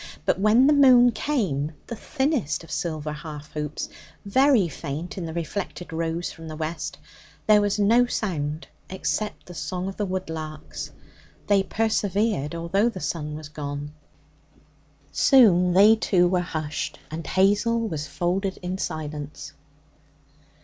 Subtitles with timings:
[0.25, 3.87] But when the moon came the thinnest of silver half hoops,
[4.25, 6.97] very faint in the reflected rose from the west
[7.45, 10.89] there was no sound except the song of the wood larks.
[11.45, 13.93] They persevered, although the sun was gone.
[15.11, 19.53] Soon they, too, were hushed, and Hazel was folded in silence.